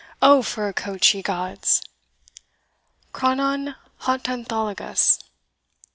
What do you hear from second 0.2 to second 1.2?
for a coach,